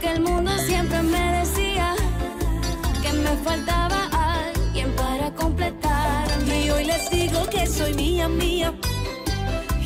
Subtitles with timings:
[0.00, 1.94] Que el mundo siempre me decía
[3.00, 6.66] que me faltaba alguien para completarme.
[6.66, 8.74] Y hoy les digo que soy mía, mía.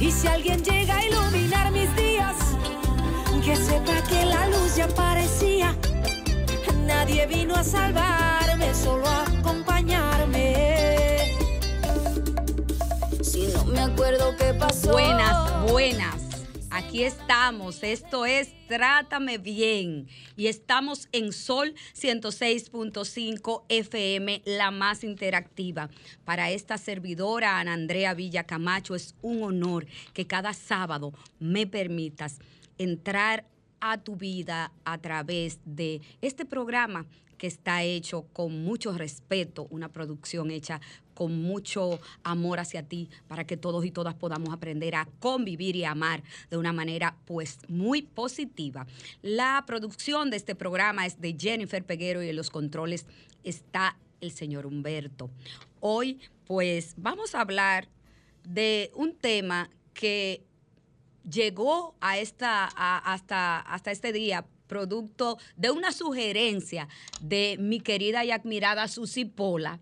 [0.01, 2.35] Y si alguien llega a iluminar mis días,
[3.45, 5.77] que sepa que la luz ya aparecía.
[6.87, 11.37] Nadie vino a salvarme, solo a acompañarme.
[13.23, 14.93] Si no me acuerdo qué pasó.
[14.93, 16.18] Buenas, buenas.
[16.89, 25.91] Aquí estamos, esto es Trátame Bien y estamos en Sol 106.5 FM, la más interactiva.
[26.25, 32.39] Para esta servidora, Ana Andrea Villa Camacho, es un honor que cada sábado me permitas
[32.79, 33.45] entrar
[33.81, 37.05] a tu vida a través de este programa
[37.37, 40.81] que está hecho con mucho respeto, una producción hecha
[41.19, 45.83] con mucho amor hacia ti, para que todos y todas podamos aprender a convivir y
[45.83, 48.87] amar de una manera pues muy positiva.
[49.21, 53.05] La producción de este programa es de Jennifer Peguero y en los controles
[53.43, 55.29] está el señor Humberto.
[55.81, 57.89] Hoy pues vamos a hablar
[58.45, 60.45] de un tema que
[61.29, 66.87] llegó a esta, a- hasta, hasta este día producto de una sugerencia
[67.21, 69.81] de mi querida y admirada Susi Pola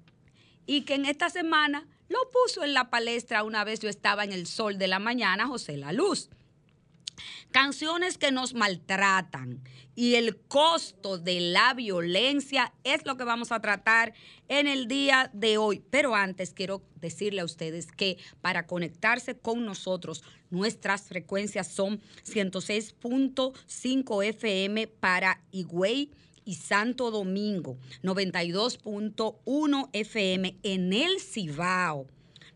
[0.67, 4.33] y que en esta semana lo puso en la palestra una vez yo estaba en
[4.33, 6.31] el sol de la mañana, José La Luz.
[7.51, 9.63] Canciones que nos maltratan
[9.95, 14.13] y el costo de la violencia es lo que vamos a tratar
[14.49, 15.83] en el día de hoy.
[15.91, 24.25] Pero antes quiero decirle a ustedes que para conectarse con nosotros, nuestras frecuencias son 106.5
[24.25, 26.11] FM para Higüey
[26.47, 32.07] y Santo Domingo, 92.1 FM en el Cibao.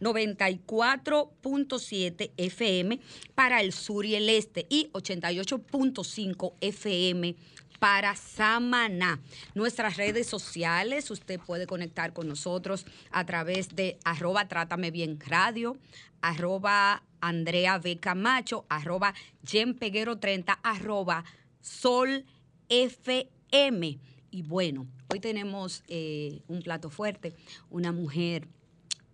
[0.00, 3.00] 94.7 FM
[3.34, 7.36] para el sur y el este y 88.5 FM
[7.78, 9.20] para Samaná.
[9.54, 15.76] Nuestras redes sociales, usted puede conectar con nosotros a través de arroba Trátame Bien Radio,
[16.22, 17.98] arroba Andrea B.
[17.98, 19.14] Camacho, arroba
[19.44, 21.24] Jen Peguero 30, arroba
[21.60, 22.24] Sol
[22.68, 23.39] FM.
[24.30, 27.34] Y bueno, hoy tenemos eh, un plato fuerte,
[27.68, 28.46] una mujer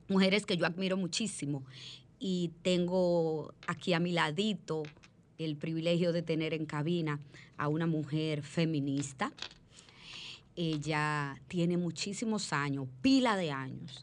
[0.08, 1.64] mujeres que yo admiro muchísimo
[2.18, 4.82] y tengo aquí a mi ladito
[5.38, 7.20] el privilegio de tener en cabina
[7.56, 9.32] a una mujer feminista.
[10.54, 14.00] Ella tiene muchísimos años, pila de años,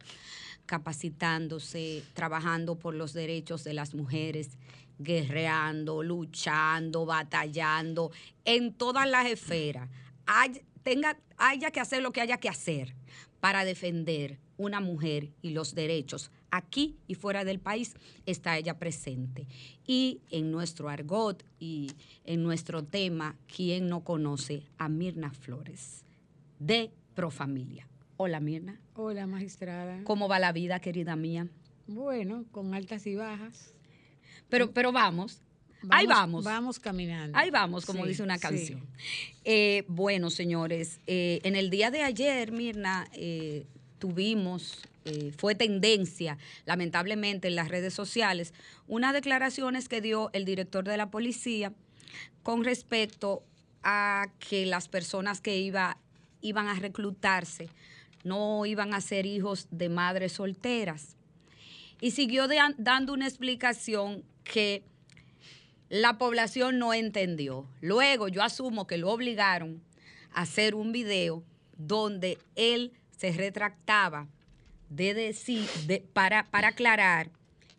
[0.68, 4.52] capacitándose, trabajando por los derechos de las mujeres,
[5.00, 8.12] guerreando, luchando, batallando
[8.46, 9.90] en todas las esferas.
[10.26, 12.94] Hay- tenga, haya que hacer lo que haya que hacer
[13.40, 16.32] para defender una mujer y los derechos.
[16.52, 19.48] Aquí y fuera del país está ella presente.
[19.88, 21.92] Y en nuestro argot y
[22.26, 26.06] en nuestro tema, ¿quién no conoce a Mirna Flores
[26.60, 27.88] de Profamilia?
[28.18, 30.04] Hola Mirna, Hola, magistrada.
[30.04, 31.48] ¿cómo va la vida, querida mía?
[31.88, 33.74] Bueno, con altas y bajas.
[34.50, 35.42] Pero, pero vamos.
[35.90, 36.44] Ahí vamos.
[36.44, 37.38] Vamos caminando.
[37.38, 38.42] Ahí vamos, como Sí, dice una sí.
[38.42, 38.86] canción.
[39.44, 43.66] Eh, bueno, señores, eh, en el día de ayer, Mirna, eh,
[44.00, 44.82] tuvimos,
[45.38, 48.54] fue tendencia, lamentablemente, en las redes sociales,
[48.88, 51.74] unas declaraciones que dio el director de la policía
[52.42, 53.44] con respecto
[53.84, 55.98] a que las personas que iba,
[56.42, 57.68] iban a reclutarse
[58.24, 61.18] no iban a ser hijos de madres solteras.
[62.00, 64.84] Y siguió de- dando una explicación que
[65.94, 67.68] la población no entendió.
[67.80, 69.80] Luego yo asumo que lo obligaron
[70.34, 71.44] a hacer un video
[71.78, 74.28] donde él se retractaba
[74.90, 77.30] de decir, de- para, para aclarar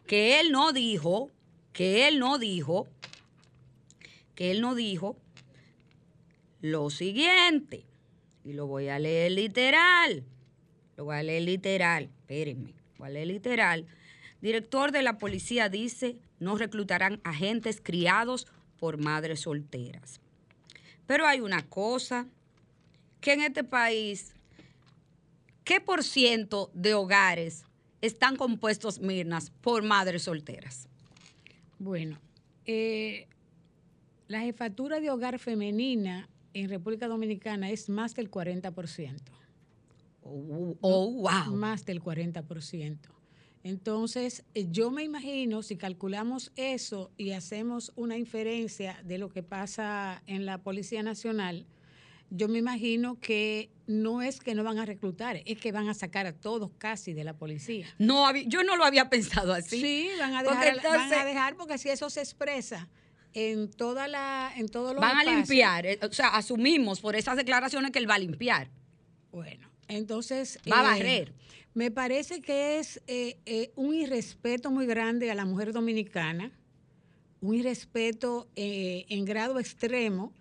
[0.07, 1.33] que él no dijo,
[1.73, 2.87] que él no dijo,
[4.37, 5.17] que él no dijo
[6.61, 7.85] lo siguiente.
[8.45, 10.23] Y lo voy a leer literal.
[10.97, 12.11] Lo voy a leer literal.
[12.21, 12.75] Espérenme.
[12.99, 13.87] Voy a leer literal.
[14.41, 18.47] Director de la policía dice, no reclutarán agentes criados
[18.79, 20.21] por madres solteras.
[21.07, 22.27] Pero hay una cosa,
[23.21, 24.35] que en este país,
[25.65, 27.65] ¿qué por ciento de hogares
[28.01, 30.89] están compuestos, Mirnas, por madres solteras?
[31.79, 32.19] Bueno,
[32.67, 33.27] eh,
[34.29, 39.21] la jefatura de hogar femenina en República Dominicana es más del 40%.
[40.23, 41.55] Oh, oh, wow.
[41.55, 42.99] Más del 40%.
[43.65, 49.43] Entonces, eh, yo me imagino, si calculamos eso y hacemos una inferencia de lo que
[49.43, 51.67] pasa en la Policía Nacional,
[52.29, 55.95] yo me imagino que no es que no van a reclutar, es que van a
[55.95, 57.87] sacar a todos casi de la policía.
[57.99, 59.81] No, yo no lo había pensado así.
[59.81, 62.89] Sí, van a Porque dejar, van a dejar porque si eso se expresa
[63.33, 67.37] en toda la, en todos los Van a limpiar, eh, o sea, asumimos por esas
[67.37, 68.71] declaraciones que él va a limpiar.
[69.33, 71.35] Bueno, entonces Va a eh, barrer.
[71.75, 76.53] Me parece que es eh, eh, un irrespeto muy grande a la mujer dominicana,
[77.41, 80.33] un irrespeto eh, en grado extremo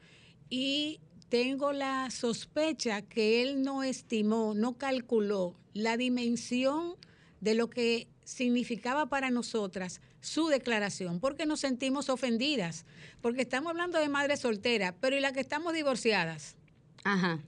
[0.48, 1.00] y
[1.30, 6.96] tengo la sospecha que él no estimó, no calculó la dimensión
[7.42, 12.86] de lo que significaba para nosotras su declaración, porque nos sentimos ofendidas,
[13.22, 16.56] porque estamos hablando de madres solteras, pero ¿y las que estamos divorciadas?
[17.04, 17.40] Ajá.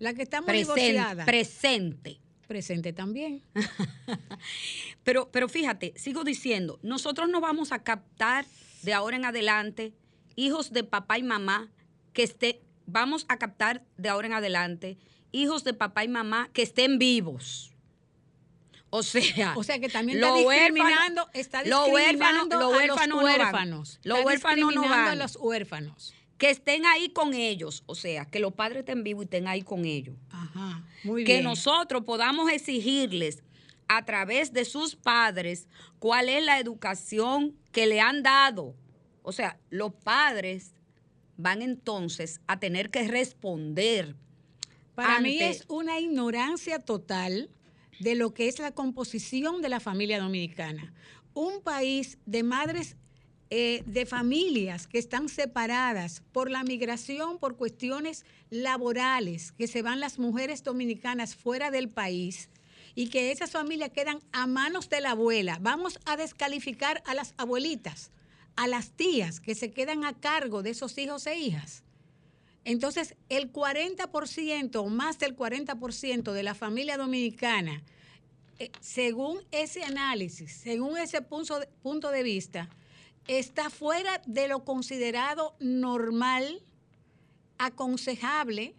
[0.00, 1.24] La que estamos divorciadas.
[1.24, 2.18] presente.
[2.52, 3.42] Presente también.
[5.04, 8.44] Pero, pero fíjate, sigo diciendo, nosotros no vamos a captar
[8.82, 9.94] de ahora en adelante
[10.36, 11.70] hijos de papá y mamá
[12.12, 14.98] que esté, vamos a captar de ahora en adelante
[15.32, 17.72] hijos de papá y mamá que estén vivos.
[18.90, 24.00] O sea, O sea que también está discriminando, está los huérfanos- discriminando a los huérfanos.
[24.04, 25.08] Los Está huérfanos no van.
[25.08, 26.14] a los huérfanos.
[26.42, 29.62] Que estén ahí con ellos, o sea, que los padres estén vivos y estén ahí
[29.62, 30.16] con ellos.
[30.28, 31.44] Ajá, muy que bien.
[31.44, 33.44] nosotros podamos exigirles
[33.86, 35.68] a través de sus padres
[36.00, 38.74] cuál es la educación que le han dado.
[39.22, 40.74] O sea, los padres
[41.36, 44.16] van entonces a tener que responder.
[44.96, 47.50] Para mí es una ignorancia total
[48.00, 50.92] de lo que es la composición de la familia dominicana.
[51.34, 52.96] Un país de madres,
[53.54, 60.00] eh, de familias que están separadas por la migración, por cuestiones laborales, que se van
[60.00, 62.48] las mujeres dominicanas fuera del país
[62.94, 65.58] y que esas familias quedan a manos de la abuela.
[65.60, 68.10] Vamos a descalificar a las abuelitas,
[68.56, 71.82] a las tías que se quedan a cargo de esos hijos e hijas.
[72.64, 77.82] Entonces, el 40% o más del 40% de la familia dominicana,
[78.58, 82.70] eh, según ese análisis, según ese punto punto de vista,
[83.26, 86.62] está fuera de lo considerado normal,
[87.58, 88.74] aconsejable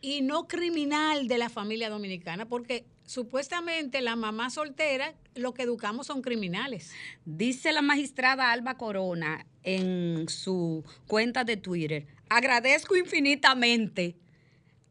[0.00, 6.08] y no criminal de la familia dominicana, porque supuestamente la mamá soltera lo que educamos
[6.08, 6.92] son criminales.
[7.24, 14.16] Dice la magistrada Alba Corona en su cuenta de Twitter, agradezco infinitamente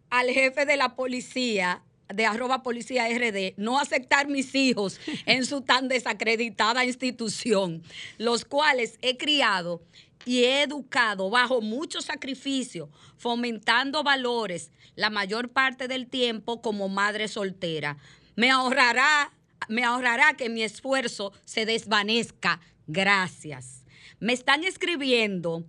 [0.10, 5.62] al jefe de la policía de arroba policía RD no aceptar mis hijos en su
[5.62, 7.83] tan desacreditada institución,
[8.17, 9.81] los cuales he criado
[10.25, 17.27] y he educado bajo mucho sacrificio, fomentando valores la mayor parte del tiempo como madre
[17.27, 17.97] soltera.
[18.35, 19.31] Me ahorrará,
[19.69, 22.59] me ahorrará que mi esfuerzo se desvanezca.
[22.88, 23.85] Gracias.
[24.19, 25.65] Me están escribiendo,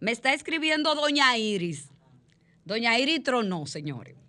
[0.00, 1.88] me está escribiendo doña Iris.
[2.64, 4.19] Doña Iris tronó, señores.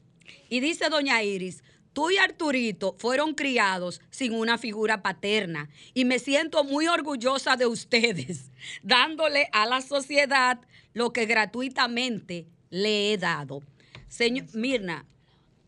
[0.52, 6.20] Y dice doña Iris, tú y Arturito fueron criados sin una figura paterna y me
[6.20, 8.52] siento muy orgullosa de ustedes,
[8.84, 10.60] dándole a la sociedad
[10.94, 13.64] lo que gratuitamente le he dado.
[14.10, 15.06] Señor Mirna,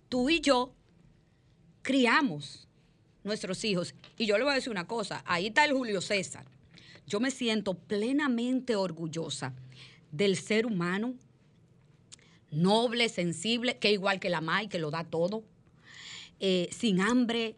[0.09, 0.75] tú y yo
[1.81, 2.67] criamos
[3.23, 3.95] nuestros hijos.
[4.17, 6.45] Y yo le voy a decir una cosa, ahí está el Julio César.
[7.07, 9.53] yo me siento plenamente orgullosa
[10.11, 11.15] del ser humano,
[12.53, 15.43] noble, sensible, que igual que la May, que lo da todo,
[16.39, 17.55] eh, sin hambre,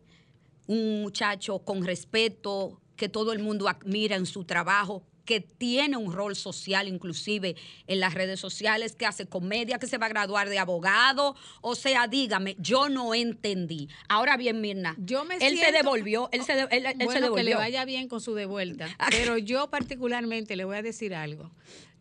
[0.68, 6.14] un muchacho con respeto, que todo el mundo admira en su trabajo, que tiene un
[6.14, 7.56] rol social inclusive
[7.88, 11.36] en las redes sociales, que hace comedia, que se va a graduar de abogado.
[11.62, 13.90] O sea, dígame, yo no entendí.
[14.08, 17.36] Ahora bien, Mirna, yo me él se devolvió, él, se, él, bueno, se devolvió.
[17.36, 18.88] que le vaya bien con su devuelta.
[19.10, 21.52] Pero yo particularmente le voy a decir algo.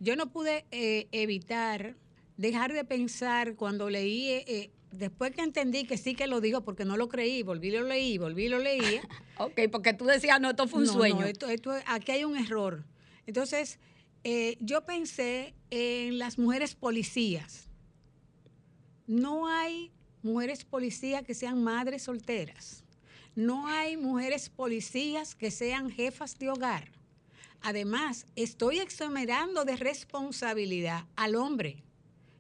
[0.00, 1.96] Yo no pude eh, evitar
[2.36, 4.28] dejar de pensar cuando leí...
[4.30, 7.70] Eh, eh, después que entendí que sí que lo dijo, porque no lo creí, volví
[7.70, 9.00] lo leí, volví lo leí.
[9.38, 11.20] ok, porque tú decías, no, esto fue un sueño.
[11.20, 12.84] No, esto, esto, aquí hay un error.
[13.26, 13.78] Entonces,
[14.22, 17.68] eh, yo pensé en las mujeres policías.
[19.06, 19.90] No hay
[20.22, 22.84] mujeres policías que sean madres solteras.
[23.34, 26.90] No hay mujeres policías que sean jefas de hogar.
[27.60, 31.83] Además, estoy exonerando de responsabilidad al hombre.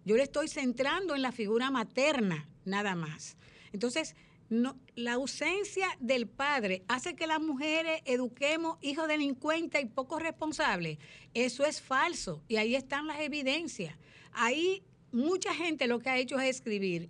[0.04, 3.36] Yo le estoy centrando en la figura materna, nada más.
[3.72, 4.14] Entonces,
[4.50, 10.98] no, la ausencia del padre hace que las mujeres eduquemos hijos delincuentes y poco responsables.
[11.32, 13.96] Eso es falso y ahí están las evidencias.
[14.32, 14.82] Ahí
[15.12, 17.08] mucha gente lo que ha hecho es escribir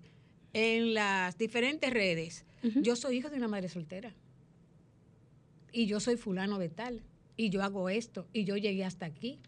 [0.53, 4.15] en las diferentes redes, yo soy hijo de una madre soltera
[5.73, 7.03] y yo soy fulano de tal
[7.37, 9.41] y yo hago esto y yo llegué hasta aquí.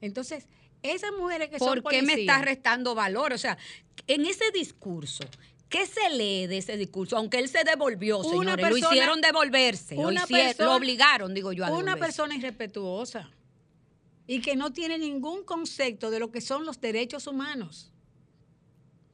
[0.00, 0.46] Entonces,
[0.82, 3.32] esas mujeres que son ¿Por qué me está restando valor?
[3.32, 3.58] O sea,
[4.06, 5.24] en ese discurso,
[5.68, 7.16] ¿Qué se lee de ese discurso?
[7.16, 11.96] Aunque él se devolvió, señores, lo hicieron devolverse, lo, lo, obligaron, digo yo, a Una
[11.96, 13.30] persona irrespetuosa
[14.26, 17.90] y que no tiene ningún concepto de lo que son los derechos humanos.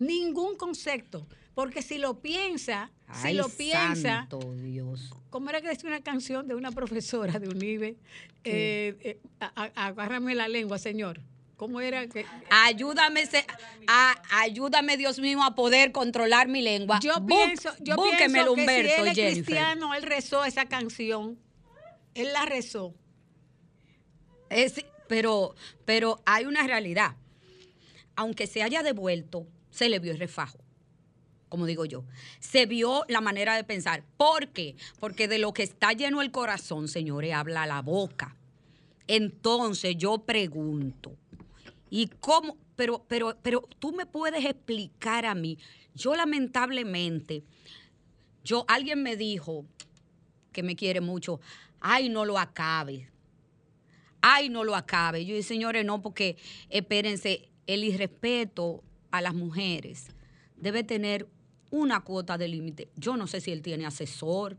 [0.00, 1.28] Ningún concepto.
[1.54, 2.90] Porque si lo piensa,
[3.22, 4.28] si lo piensa.
[4.62, 5.10] Dios.
[5.30, 7.96] ¿Cómo era que decía una canción de una profesora de UNIBE?
[8.44, 9.20] Eh, eh,
[9.74, 11.20] agárrame la lengua, señor.
[11.58, 12.24] ¿Cómo era que?
[12.50, 13.24] Ayúdame,
[14.30, 17.00] ayúdame, Dios mío, a poder controlar mi lengua.
[17.02, 21.36] Yo pienso, yo pienso que si él es cristiano, él rezó esa canción.
[22.14, 22.94] Él la rezó.
[25.08, 27.16] pero, pero hay una realidad.
[28.14, 30.58] Aunque se haya devuelto, se le vio el refajo
[31.48, 32.04] como digo yo.
[32.40, 34.04] Se vio la manera de pensar.
[34.18, 34.76] ¿Por qué?
[35.00, 38.36] Porque de lo que está lleno el corazón, señores, habla la boca.
[39.06, 41.16] Entonces yo pregunto,
[41.90, 42.56] ¿Y cómo?
[42.76, 45.58] Pero, pero, pero tú me puedes explicar a mí.
[45.94, 47.44] Yo lamentablemente,
[48.44, 49.64] yo, alguien me dijo
[50.52, 51.40] que me quiere mucho,
[51.80, 53.10] ay, no lo acabe.
[54.20, 55.24] Ay, no lo acabe.
[55.24, 56.36] Yo dije, señores, no, porque
[56.68, 60.08] espérense, el irrespeto a las mujeres
[60.56, 61.28] debe tener
[61.70, 62.88] una cuota de límite.
[62.96, 64.56] Yo no sé si él tiene asesor.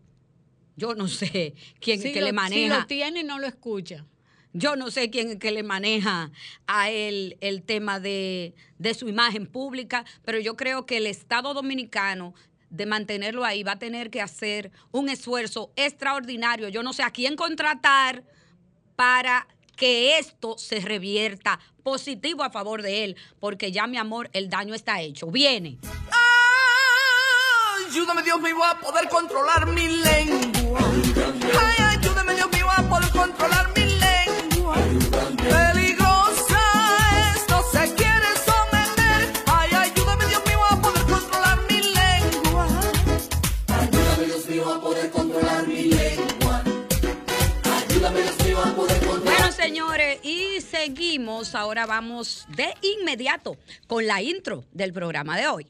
[0.75, 2.75] Yo no sé quién que le maneja.
[2.75, 4.05] Si lo tiene, no lo escucha.
[4.53, 6.31] Yo no sé quién es que le maneja
[6.65, 8.55] a él el tema de,
[8.97, 12.33] su imagen pública, pero yo creo que el Estado dominicano
[12.71, 16.67] de mantenerlo ahí va a tener que hacer un esfuerzo extraordinario.
[16.69, 18.23] Yo no sé a quién contratar
[18.95, 24.49] para que esto se revierta positivo a favor de él, porque ya mi amor, el
[24.49, 25.27] daño está hecho.
[25.27, 25.77] Viene.
[27.87, 30.79] ayúdame Dios mío a poder controlar mi lengua.
[31.59, 33.68] Ay, ayúdame Dios mío a poder controlar
[50.23, 51.55] y seguimos.
[51.55, 53.57] Ahora vamos de inmediato
[53.87, 55.67] con la intro del programa de hoy.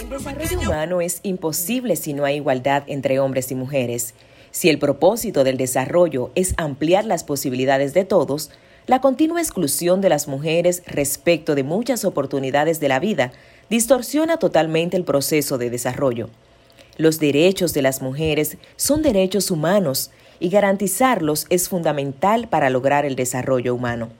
[0.00, 4.14] El desarrollo humano es imposible si no hay igualdad entre hombres y mujeres.
[4.50, 8.50] Si el propósito del desarrollo es ampliar las posibilidades de todos,
[8.86, 13.32] la continua exclusión de las mujeres respecto de muchas oportunidades de la vida
[13.70, 16.28] distorsiona totalmente el proceso de desarrollo.
[16.96, 23.16] Los derechos de las mujeres son derechos humanos y garantizarlos es fundamental para lograr el
[23.16, 24.10] desarrollo humano.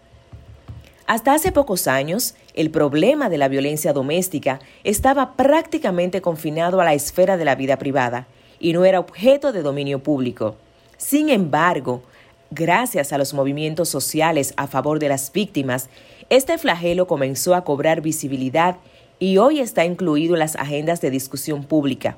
[1.06, 6.94] Hasta hace pocos años, el problema de la violencia doméstica estaba prácticamente confinado a la
[6.94, 8.26] esfera de la vida privada
[8.58, 10.56] y no era objeto de dominio público.
[10.96, 12.02] Sin embargo,
[12.50, 15.90] gracias a los movimientos sociales a favor de las víctimas,
[16.30, 18.76] este flagelo comenzó a cobrar visibilidad
[19.18, 22.16] y hoy está incluido en las agendas de discusión pública.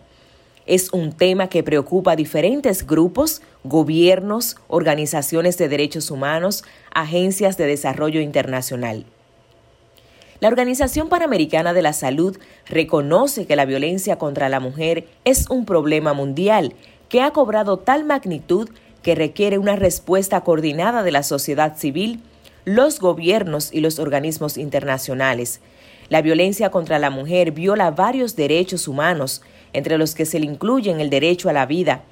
[0.66, 7.66] Es un tema que preocupa a diferentes grupos, gobiernos, organizaciones de derechos humanos, agencias de
[7.66, 9.06] desarrollo internacional.
[10.40, 15.64] La Organización Panamericana de la Salud reconoce que la violencia contra la mujer es un
[15.64, 16.74] problema mundial
[17.08, 18.68] que ha cobrado tal magnitud
[19.02, 22.20] que requiere una respuesta coordinada de la sociedad civil,
[22.64, 25.60] los gobiernos y los organismos internacionales.
[26.08, 29.42] La violencia contra la mujer viola varios derechos humanos,
[29.76, 32.02] entre los que se le incluyen el derecho a la vida,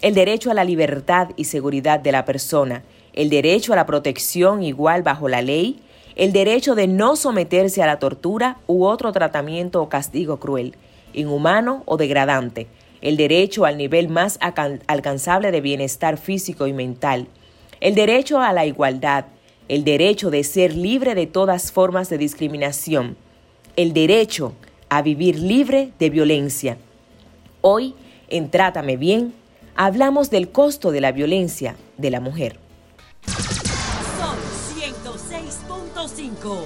[0.00, 4.62] el derecho a la libertad y seguridad de la persona, el derecho a la protección
[4.62, 5.80] igual bajo la ley,
[6.16, 10.76] el derecho de no someterse a la tortura u otro tratamiento o castigo cruel,
[11.12, 12.68] inhumano o degradante,
[13.02, 17.26] el derecho al nivel más alcanzable de bienestar físico y mental,
[17.80, 19.26] el derecho a la igualdad,
[19.68, 23.18] el derecho de ser libre de todas formas de discriminación,
[23.76, 24.54] el derecho
[24.88, 26.78] a vivir libre de violencia.
[27.62, 27.94] Hoy,
[28.28, 29.34] en Trátame Bien,
[29.76, 32.58] hablamos del costo de la violencia de la mujer.
[33.26, 34.36] Son
[34.76, 36.64] 106.5.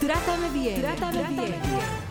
[0.00, 0.80] Trátame bien.
[0.80, 1.54] Trátame, bien.
[1.60, 2.07] ¿Pa'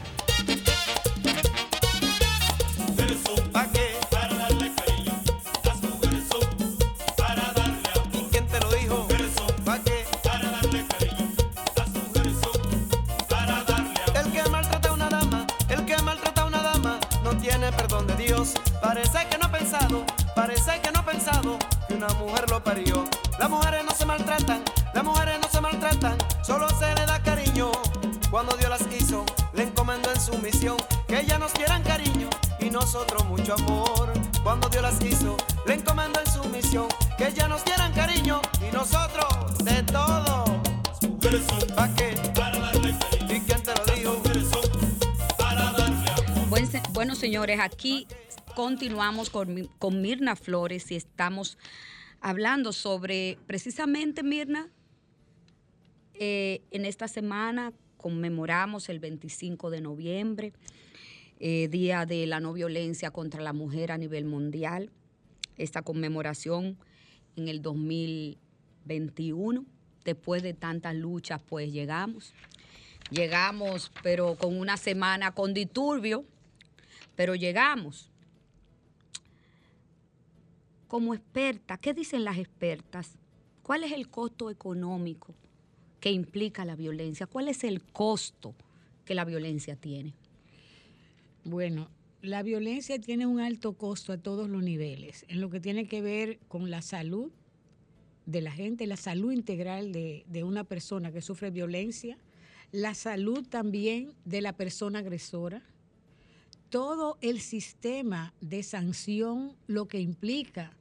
[22.09, 23.03] una mujer lo parió.
[23.39, 27.71] Las mujeres no se maltratan, las mujeres no se maltratan, solo se le da cariño.
[28.31, 32.69] Cuando Dios las hizo, le encomendó en su misión que ellas nos quieran cariño y
[32.69, 34.11] nosotros mucho amor.
[34.43, 36.87] Cuando Dios las hizo, le encomendó en su misión
[37.17, 40.45] que ellas nos dieran cariño y nosotros de todo.
[41.01, 42.15] Las mujeres son ¿pa' qué?
[42.35, 43.35] Para darle cariño.
[43.35, 44.21] ¿Y quién te lo dijo?
[45.37, 46.47] Para darle amor.
[46.49, 48.07] Buen se- bueno, señores, aquí
[48.55, 51.57] continuamos con, con Mirna Flores y estamos
[52.21, 54.69] hablando sobre, precisamente, Mirna,
[56.13, 60.53] eh, en esta semana conmemoramos el 25 de noviembre,
[61.39, 64.89] eh, Día de la No Violencia contra la Mujer a nivel mundial.
[65.57, 66.77] Esta conmemoración
[67.35, 69.65] en el 2021,
[70.03, 72.33] después de tantas luchas, pues llegamos.
[73.11, 76.25] Llegamos, pero con una semana con disturbio,
[77.15, 78.11] pero llegamos.
[80.87, 83.17] Como experta, ¿qué dicen las expertas?
[83.61, 85.35] ¿Cuál es el costo económico
[85.99, 87.27] que implica la violencia?
[87.27, 88.55] ¿Cuál es el costo
[89.03, 90.13] que la violencia tiene?
[91.43, 91.89] Bueno,
[92.21, 96.01] la violencia tiene un alto costo a todos los niveles, en lo que tiene que
[96.01, 97.31] ver con la salud
[98.25, 102.17] de la gente, la salud integral de, de una persona que sufre violencia,
[102.71, 105.63] la salud también de la persona agresora,
[106.69, 110.75] todo el sistema de sanción, lo que implica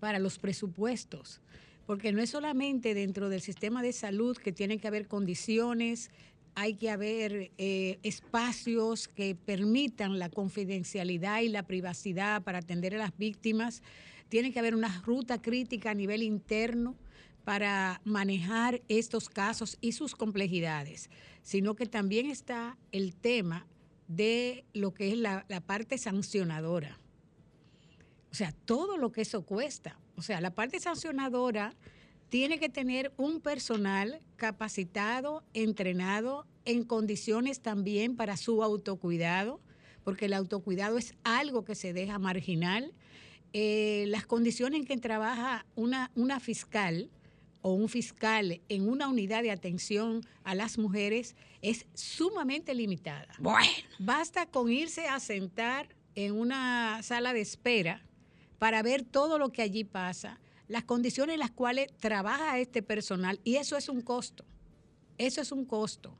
[0.00, 1.40] para los presupuestos,
[1.86, 6.10] porque no es solamente dentro del sistema de salud que tiene que haber condiciones,
[6.54, 12.98] hay que haber eh, espacios que permitan la confidencialidad y la privacidad para atender a
[12.98, 13.82] las víctimas,
[14.28, 16.96] tiene que haber una ruta crítica a nivel interno
[17.44, 21.10] para manejar estos casos y sus complejidades,
[21.42, 23.66] sino que también está el tema
[24.08, 26.98] de lo que es la, la parte sancionadora.
[28.30, 29.98] O sea, todo lo que eso cuesta.
[30.16, 31.74] O sea, la parte sancionadora
[32.28, 39.60] tiene que tener un personal capacitado, entrenado, en condiciones también para su autocuidado,
[40.04, 42.94] porque el autocuidado es algo que se deja marginal.
[43.52, 47.10] Eh, las condiciones en que trabaja una, una fiscal
[47.60, 53.28] o un fiscal en una unidad de atención a las mujeres es sumamente limitada.
[53.38, 58.02] Bueno, Basta con irse a sentar en una sala de espera
[58.58, 63.40] para ver todo lo que allí pasa, las condiciones en las cuales trabaja este personal,
[63.44, 64.44] y eso es un costo.
[65.18, 66.16] Eso es un costo.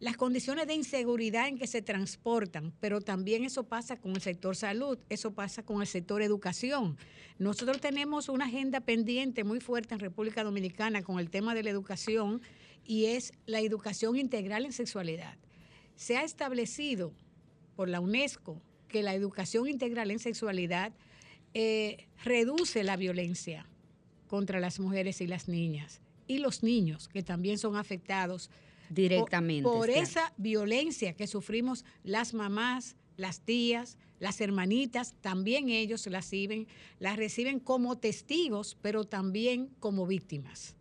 [0.00, 4.54] Las condiciones de inseguridad en que se transportan, pero también eso pasa con el sector
[4.54, 6.96] salud, eso pasa con el sector educación.
[7.38, 11.70] Nosotros tenemos una agenda pendiente muy fuerte en República Dominicana con el tema de la
[11.70, 12.42] educación
[12.84, 15.36] y es la educación integral en sexualidad.
[15.96, 17.12] Se ha establecido
[17.76, 20.92] por la UNESCO que la educación integral en sexualidad
[21.54, 23.66] eh, reduce la violencia
[24.26, 29.62] contra las mujeres y las niñas y los niños que también son afectados por- directamente.
[29.68, 30.02] por, claro.
[30.02, 36.66] esa violencia que sufrimos las mamás, las tías, las hermanitas, también ellos las reciben,
[36.98, 40.74] las reciben como testigos, pero también como víctimas.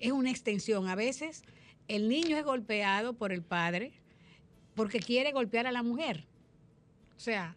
[0.00, 0.88] Es una extensión.
[0.88, 1.42] A veces
[1.88, 3.92] el niño es golpeado por el padre
[4.74, 6.24] porque quiere golpear a la mujer.
[7.16, 7.54] O sea,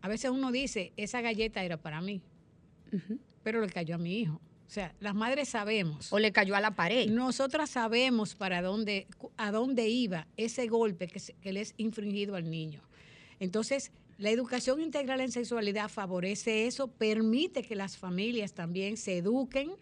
[0.00, 2.22] a veces uno dice, esa galleta era para mí,
[3.42, 4.40] pero le cayó a mi hijo.
[4.66, 6.12] O sea, las madres sabemos.
[6.12, 7.08] O le cayó a la pared.
[7.10, 9.06] Nosotras sabemos para dónde,
[9.36, 12.80] a dónde iba ese golpe que, se- que le es infringido al niño.
[13.40, 19.72] Entonces, La educación integral en sexualidad favorece eso, permite que las familias también se eduquen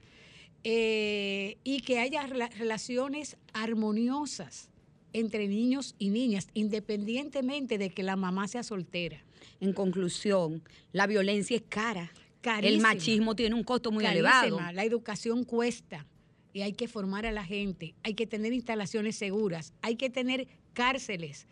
[0.64, 4.68] eh, y que haya rela- relaciones armoniosas
[5.12, 9.22] entre niños y niñas, independientemente de que la mamá sea soltera.
[9.60, 12.12] En conclusión, la violencia es cara.
[12.40, 12.74] Carísima.
[12.74, 14.42] El machismo tiene un costo muy Carísima.
[14.46, 14.72] elevado.
[14.72, 16.06] La educación cuesta
[16.52, 20.48] y hay que formar a la gente, hay que tener instalaciones seguras, hay que tener
[20.72, 21.46] cárceles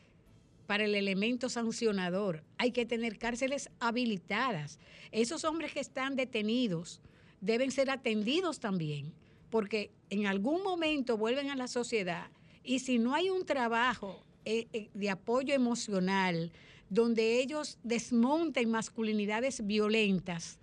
[0.66, 4.78] para el elemento sancionador, hay que tener cárceles habilitadas.
[5.12, 7.00] Esos hombres que están detenidos
[7.40, 9.12] deben ser atendidos también,
[9.50, 12.28] porque en algún momento vuelven a la sociedad
[12.62, 16.52] y si no hay un trabajo eh, eh, de apoyo emocional
[16.88, 20.58] donde ellos desmonten masculinidades violentas,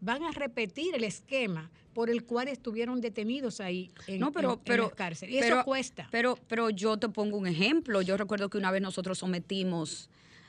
[0.00, 4.58] van a repetir el esquema por el cual estuvieron detenidos ahí en, No, pero, en-
[4.58, 5.34] en pero, las cárceles.
[5.36, 6.08] Y pero- eso cuesta.
[6.10, 8.00] Pero, pero yo te pongo un ejemplo.
[8.02, 10.08] Yo recuerdo que una vez nosotros sometimos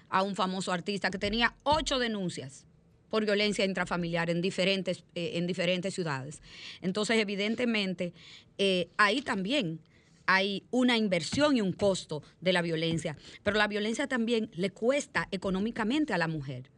[0.09, 2.65] a un famoso artista que tenía ocho denuncias
[3.11, 6.41] por violencia intrafamiliar en diferentes, eh, en diferentes ciudades.
[6.81, 8.13] Entonces, evidentemente,
[8.57, 9.81] eh, ahí también
[10.25, 15.27] hay una inversión y un costo de la violencia, pero la violencia también le cuesta
[15.31, 16.71] económicamente a la mujer.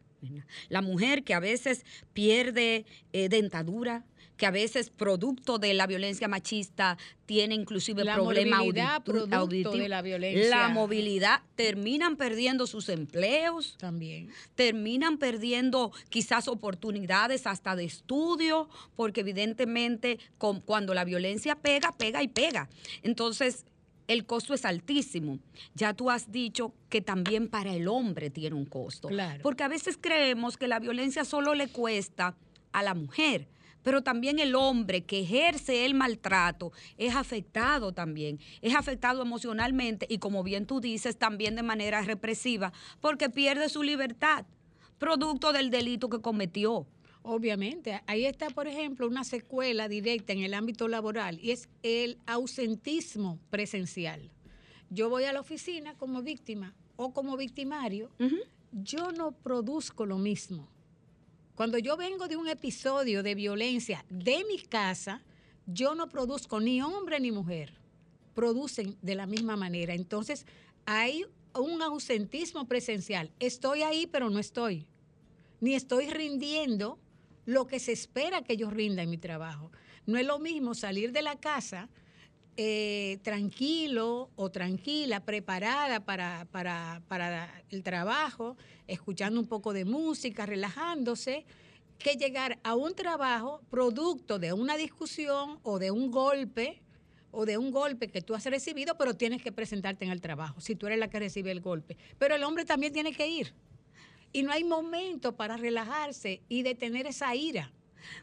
[0.68, 4.04] La mujer que a veces pierde eh, dentadura,
[4.36, 8.60] que a veces producto de la violencia machista tiene inclusive La problemas
[9.30, 9.78] auditivos.
[9.78, 10.48] de la violencia.
[10.50, 14.30] La movilidad, terminan perdiendo sus empleos, También.
[14.54, 22.22] terminan perdiendo quizás oportunidades hasta de estudio, porque evidentemente con- cuando la violencia pega, pega
[22.22, 22.68] y pega.
[23.02, 23.64] Entonces,
[24.06, 25.38] el costo es altísimo.
[25.74, 29.08] Ya tú has dicho que también para el hombre tiene un costo.
[29.08, 29.42] Claro.
[29.42, 32.36] Porque a veces creemos que la violencia solo le cuesta
[32.72, 33.48] a la mujer.
[33.84, 40.18] Pero también el hombre que ejerce el maltrato es afectado también, es afectado emocionalmente y
[40.18, 44.46] como bien tú dices, también de manera represiva, porque pierde su libertad,
[44.98, 46.86] producto del delito que cometió.
[47.22, 52.18] Obviamente, ahí está, por ejemplo, una secuela directa en el ámbito laboral y es el
[52.26, 54.30] ausentismo presencial.
[54.90, 58.10] Yo voy a la oficina como víctima o como victimario,
[58.72, 60.68] yo no produzco lo mismo.
[61.54, 65.22] Cuando yo vengo de un episodio de violencia de mi casa,
[65.66, 67.72] yo no produzco ni hombre ni mujer.
[68.34, 69.94] Producen de la misma manera.
[69.94, 70.46] Entonces,
[70.84, 73.30] hay un ausentismo presencial.
[73.38, 74.88] Estoy ahí, pero no estoy.
[75.60, 76.98] Ni estoy rindiendo
[77.46, 79.70] lo que se espera que yo rinda en mi trabajo.
[80.06, 81.88] No es lo mismo salir de la casa
[82.56, 90.46] eh, tranquilo o tranquila, preparada para, para, para el trabajo, escuchando un poco de música,
[90.46, 91.44] relajándose,
[91.98, 96.82] que llegar a un trabajo producto de una discusión o de un golpe
[97.30, 100.60] o de un golpe que tú has recibido, pero tienes que presentarte en el trabajo,
[100.60, 101.96] si tú eres la que recibe el golpe.
[102.18, 103.52] Pero el hombre también tiene que ir.
[104.32, 107.72] Y no hay momento para relajarse y detener esa ira.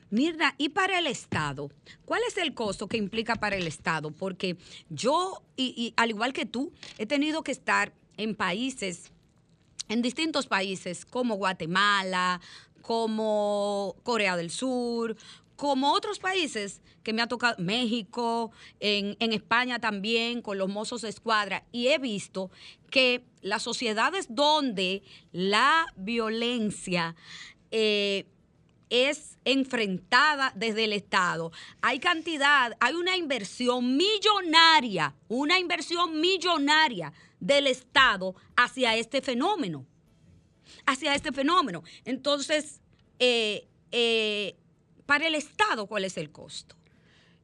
[0.09, 1.69] Mirna, ¿y para el Estado?
[2.05, 4.11] ¿Cuál es el costo que implica para el Estado?
[4.11, 4.57] Porque
[4.89, 9.11] yo, y, al igual que tú, he tenido que estar en países,
[9.87, 12.41] en distintos países, como Guatemala,
[12.81, 15.15] como Corea del Sur,
[15.55, 21.01] como otros países que me ha tocado, México, en, en España también, con los mozos
[21.01, 22.51] de escuadra, y he visto
[22.89, 27.15] que las sociedades donde la violencia
[27.71, 28.25] eh,
[28.91, 31.51] es enfrentada desde el Estado.
[31.81, 39.85] Hay cantidad, hay una inversión millonaria, una inversión millonaria del Estado hacia este fenómeno,
[40.85, 41.83] hacia este fenómeno.
[42.03, 42.81] Entonces,
[43.17, 44.55] eh, eh,
[45.05, 46.75] para el Estado, ¿cuál es el costo?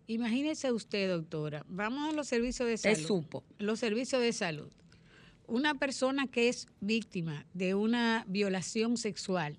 [0.08, 3.08] Imagínese usted, doctora, vamos a los servicios de Te salud.
[3.08, 3.44] supo.
[3.58, 4.72] Los servicios de salud.
[5.48, 9.58] Una persona que es víctima de una violación sexual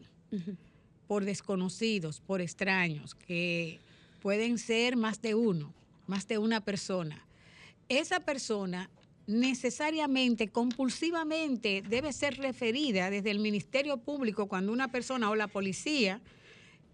[1.08, 3.80] por desconocidos, por extraños, que
[4.20, 5.74] pueden ser más de uno,
[6.06, 7.26] más de una persona.
[7.88, 8.90] Esa persona
[9.26, 16.20] necesariamente, compulsivamente, debe ser referida desde el Ministerio Público cuando una persona o la policía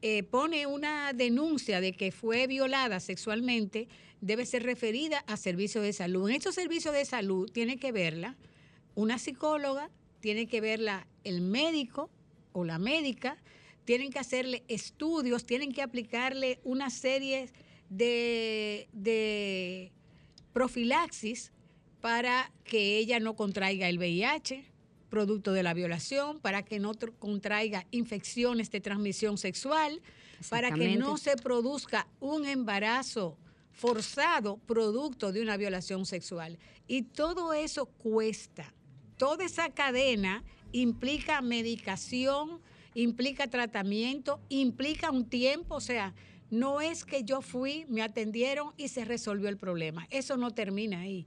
[0.03, 3.89] eh, pone una denuncia de que fue violada sexualmente,
[4.21, 6.29] debe ser referida a servicios de salud.
[6.29, 8.37] En estos servicios de salud tiene que verla
[8.95, 12.11] una psicóloga, tiene que verla el médico
[12.53, 13.37] o la médica,
[13.85, 17.51] tienen que hacerle estudios, tienen que aplicarle una serie
[17.91, 19.93] de, de
[20.53, 21.53] profilaxis
[22.01, 24.65] para que ella no contraiga el VIH,
[25.09, 30.01] producto de la violación, para que no tr- contraiga infecciones de transmisión sexual,
[30.51, 33.39] para que no se produzca un embarazo
[33.73, 36.59] forzado producto de una violación sexual.
[36.87, 38.73] Y todo eso cuesta.
[39.17, 40.43] Toda esa cadena
[40.73, 42.61] implica medicación,
[42.95, 46.15] implica tratamiento, implica un tiempo, o sea,
[46.51, 50.07] no es que yo fui, me atendieron y se resolvió el problema.
[50.11, 51.27] Eso no termina ahí.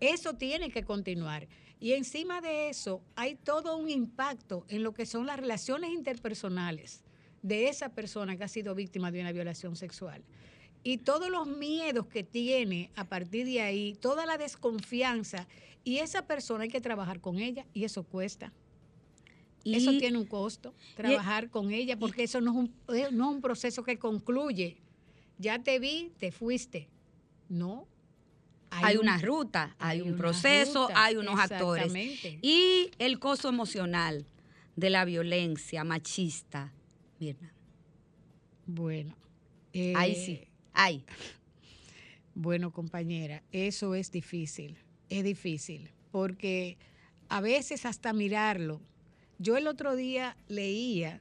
[0.00, 1.48] Eso tiene que continuar.
[1.80, 7.02] Y encima de eso hay todo un impacto en lo que son las relaciones interpersonales
[7.42, 10.22] de esa persona que ha sido víctima de una violación sexual.
[10.82, 15.46] Y todos los miedos que tiene a partir de ahí, toda la desconfianza,
[15.84, 18.52] y esa persona hay que trabajar con ella y eso cuesta.
[19.70, 23.30] Y- eso tiene un costo, trabajar con ella, porque eso no es, un, eh, no
[23.30, 24.76] es un proceso que concluye.
[25.38, 26.88] Ya te vi, te fuiste.
[27.48, 27.86] No.
[28.70, 31.84] Hay, un- una ruta, hay, hay un proceso, ruta, hay unos actores.
[31.86, 32.38] exactamente.
[32.42, 34.26] Y el costo emocional
[34.76, 36.72] de la violencia machista,
[37.18, 37.52] Mirna.
[38.66, 39.16] Bueno.
[39.94, 40.40] Ahí eh, sí,
[40.72, 41.04] ahí.
[42.34, 44.78] Bueno, compañera, eso es difícil,
[45.08, 46.78] es difícil, porque
[47.28, 48.80] a veces hasta mirarlo.
[49.38, 51.20] Yo el otro día leía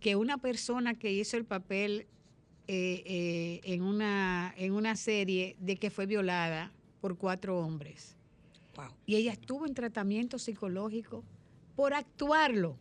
[0.00, 2.06] que una persona que hizo el papel
[2.66, 8.14] eh, eh, en, una, en una serie de que fue violada por cuatro hombres
[8.76, 8.92] Wow.
[9.06, 11.24] y ella estuvo en tratamiento psicológico
[11.74, 12.76] por actuarlo.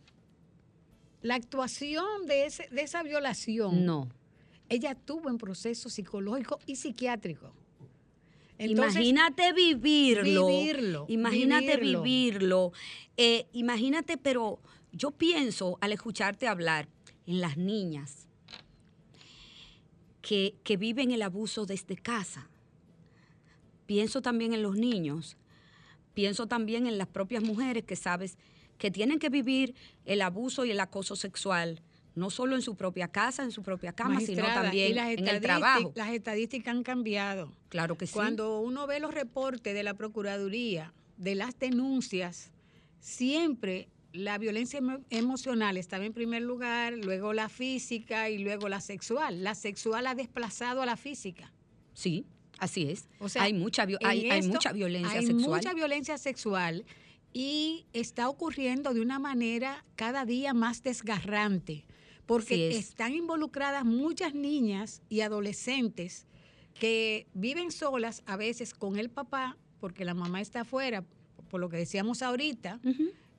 [1.24, 4.08] La actuación de, ese, de esa violación No.
[4.70, 7.52] ella estuvo en proceso psicológico y psiquiátrico.
[8.60, 10.48] Entonces, imagínate vivirlo.
[10.48, 12.02] vivirlo, Imagínate vivirlo.
[12.04, 12.72] vivirlo.
[13.16, 14.60] Eh, imagínate, pero
[14.92, 16.88] yo pienso al escucharte hablar
[17.26, 18.28] en las niñas
[20.22, 22.48] que, que viven el abuso desde casa.
[23.86, 25.38] Pienso también en los niños.
[26.14, 28.38] Pienso también en las propias mujeres que sabes
[28.78, 31.82] que tienen que vivir el abuso y el acoso sexual,
[32.16, 35.92] no solo en su propia casa, en su propia cama, sino también en el trabajo.
[35.96, 37.52] Las estadísticas han cambiado.
[37.70, 38.14] Claro que sí.
[38.14, 42.52] Cuando uno ve los reportes de la Procuraduría, de las denuncias,
[43.00, 48.82] siempre la violencia emo- emocional estaba en primer lugar, luego la física y luego la
[48.82, 49.44] sexual.
[49.44, 51.54] La sexual ha desplazado a la física.
[51.94, 52.26] Sí,
[52.60, 53.08] así es.
[53.20, 55.50] O sea, hay mucha, hay, hay mucha violencia hay sexual.
[55.58, 56.86] mucha violencia sexual
[57.34, 61.86] y está ocurriendo de una manera cada día más desgarrante,
[62.26, 62.76] porque es.
[62.90, 66.26] están involucradas muchas niñas y adolescentes
[66.80, 71.04] que viven solas a veces con el papá, porque la mamá está afuera,
[71.50, 72.80] por lo que decíamos ahorita.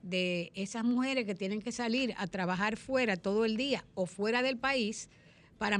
[0.01, 4.41] De esas mujeres que tienen que salir a trabajar fuera todo el día o fuera
[4.41, 5.09] del país
[5.57, 5.77] para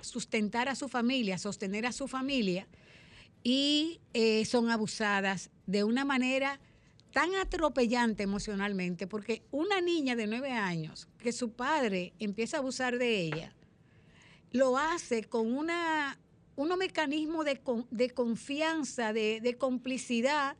[0.00, 2.66] sustentar a su familia, sostener a su familia,
[3.42, 6.60] y eh, son abusadas de una manera
[7.12, 12.98] tan atropellante emocionalmente, porque una niña de nueve años que su padre empieza a abusar
[12.98, 13.52] de ella,
[14.52, 16.18] lo hace con una,
[16.56, 20.56] unos mecanismos de, de confianza, de, de complicidad,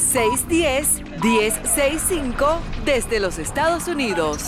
[0.03, 4.43] 1-833-610-1065 desde los Estados Unidos.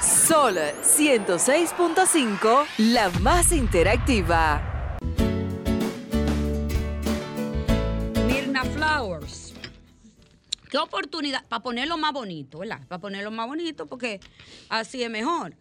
[0.00, 4.98] Sol 106.5, la más interactiva.
[8.26, 9.54] Mirna Flowers.
[10.70, 12.86] Qué oportunidad, para ponerlo más bonito, ¿verdad?
[12.86, 14.20] Para ponerlo más bonito, porque
[14.68, 15.54] así es mejor.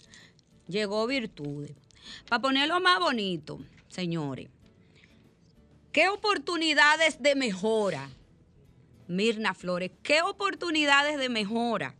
[0.67, 1.71] Llegó virtudes.
[2.27, 4.49] Para ponerlo más bonito, señores.
[5.91, 8.09] ¿Qué oportunidades de mejora?
[9.09, 11.95] Mirna Flores, ¿qué oportunidades de mejora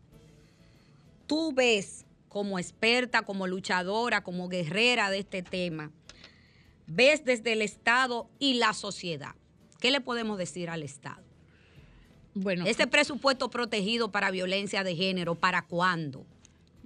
[1.26, 5.91] tú ves como experta, como luchadora, como guerrera de este tema?
[6.86, 9.34] ¿Ves desde el Estado y la sociedad?
[9.80, 11.24] ¿Qué le podemos decir al Estado?
[12.36, 16.28] Bueno, Ese presupuesto protegido para violencia de género, ¿para cuándo?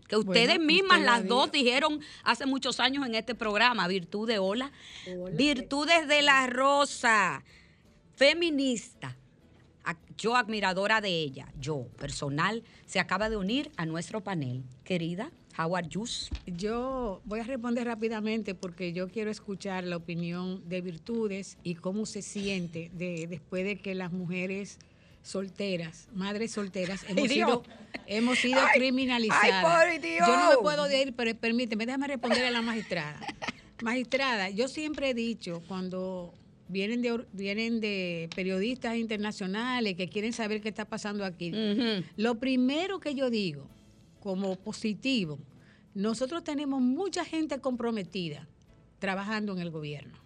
[0.07, 4.25] Que Bueno, ustedes mismas, usted las dos, dijeron hace muchos años en este programa, Virtud
[4.25, 4.71] de Ola.
[5.33, 7.43] Virtudes de la Rosa,
[8.15, 9.17] feminista.
[10.17, 14.63] Yo, admiradora de ella, yo, personal, se acaba de unir a nuestro panel.
[14.84, 16.06] Querida, How are you?
[16.47, 22.08] Yo voy a responder rápidamente porque yo quiero escuchar la opinión de Virtudes y cómo
[22.08, 24.80] se siente de, después de que las mujeres
[25.21, 27.30] solteras, madres solteras, hemos Dios.
[27.30, 27.63] sido,
[28.08, 29.63] hemos sido Ay, criminalizadas.
[29.63, 30.02] ay.
[30.19, 33.19] Yo no me puedo ir, pero permíteme, déjame responder a la magistrada.
[33.84, 36.34] Magistrada, yo siempre he dicho cuando
[36.67, 41.52] vienen de, vienen de periodistas internacionales que quieren saber qué está pasando aquí,
[42.15, 43.67] lo primero que yo digo
[44.19, 45.39] como positivo,
[45.93, 48.47] nosotros tenemos mucha gente comprometida
[48.99, 50.17] trabajando en el gobierno.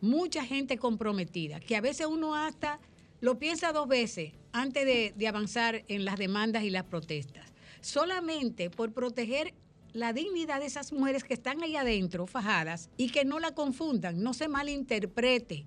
[0.00, 2.78] Mucha gente comprometida, que a veces uno hasta
[3.20, 7.44] lo piensa dos veces antes de, de avanzar en las demandas y las protestas.
[7.80, 9.54] Solamente por proteger
[9.98, 14.22] la dignidad de esas mujeres que están ahí adentro, fajadas, y que no la confundan,
[14.22, 15.64] no se malinterprete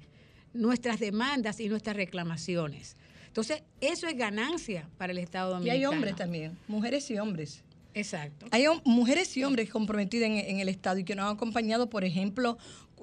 [0.53, 2.95] nuestras demandas y nuestras reclamaciones.
[3.27, 5.77] Entonces, eso es ganancia para el Estado Y dominicano.
[5.79, 7.63] hay hombres también, mujeres y hombres.
[7.93, 8.45] Exacto.
[8.51, 12.03] Hay mujeres y hombres comprometidos en, en el Estado y que nos han acompañado, por
[12.05, 12.57] ejemplo,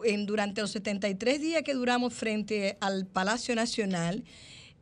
[0.05, 4.25] en, durante los 73 días que duramos frente al Palacio Nacional.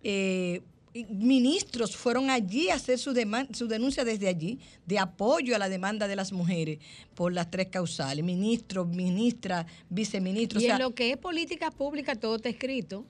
[0.02, 3.12] eh, y ministros fueron allí a hacer su,
[3.52, 6.78] su denuncia desde allí de apoyo a la demanda de las mujeres
[7.14, 8.24] por las tres causales.
[8.24, 10.62] Ministros, ministras, viceministros.
[10.62, 13.04] Y o sea, en lo que es política pública, todo está escrito.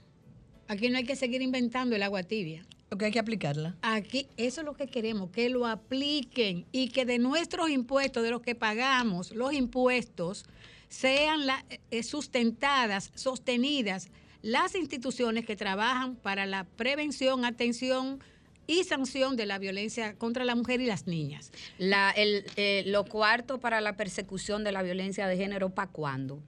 [0.68, 2.64] Aquí no hay que seguir inventando el agua tibia.
[2.90, 3.76] lo que hay que aplicarla.
[3.82, 8.30] Aquí, eso es lo que queremos, que lo apliquen y que de nuestros impuestos, de
[8.30, 10.44] los que pagamos, los impuestos,
[10.88, 14.08] sean la- eh, sustentadas, sostenidas
[14.46, 18.22] las instituciones que trabajan para la prevención, atención
[18.68, 21.50] y sanción de la violencia contra la mujer y las niñas.
[21.78, 26.40] La, el, eh, lo cuarto para la persecución de la violencia de género, ¿para cuándo?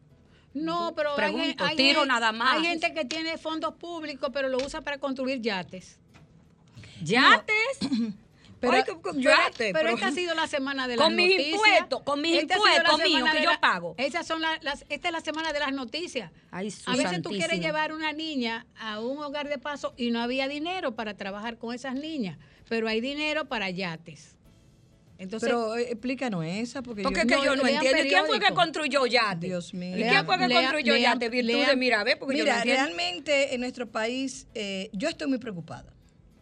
[0.55, 2.59] No, pero Pregunto, hay- tiro nada más.
[2.59, 5.99] hay gente que tiene fondos públicos, pero lo usa para construir yates.
[7.03, 7.79] ¿Yates?
[8.61, 11.31] Pero- Ay, que- que- Pero, yates, esta ha sido la semana de Con las mis
[11.31, 11.55] noticias.
[11.55, 13.95] impuestos, con mis Esta impuestos míos que de yo pago.
[13.99, 16.33] Esas son la- las, esta es la semana de las noticias.
[16.51, 17.63] Ay, a veces tú quieres santísimo.
[17.67, 21.75] llevar una niña a un hogar de paso y no había dinero para trabajar con
[21.75, 24.35] esas niñas, pero hay dinero para yates.
[25.21, 27.99] Entonces, Pero eh, explícanos esa, porque, Porque yo, es que No, yo no entiendo.
[27.99, 28.55] ¿Y quién fue que periódico.
[28.55, 29.47] construyó Yate?
[29.49, 29.97] Dios mío.
[29.99, 31.77] ¿Y quién fue que construyó lean- Yate?
[31.77, 35.93] Mira, ve, porque yo no Mira, realmente en nuestro país, eh, yo estoy muy preocupada.